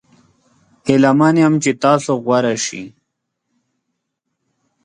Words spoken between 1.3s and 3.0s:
یم چې تاسو غوره شي.